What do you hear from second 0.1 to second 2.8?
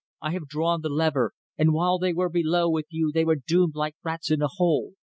I have drawn the lever, and while they were below